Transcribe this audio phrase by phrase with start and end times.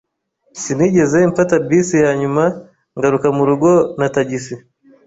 [0.61, 2.43] Sinigeze mfata bisi yanyuma,
[2.97, 4.55] ngaruka murugo na tagisi.